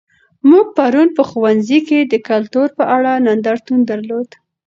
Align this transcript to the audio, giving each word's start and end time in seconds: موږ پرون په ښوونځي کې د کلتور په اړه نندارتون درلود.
موږ 0.49 0.65
پرون 0.77 1.07
په 1.17 1.23
ښوونځي 1.29 1.79
کې 1.87 1.99
د 2.03 2.13
کلتور 2.29 2.67
په 2.77 2.83
اړه 2.95 3.11
نندارتون 3.27 3.79
درلود. 3.91 4.29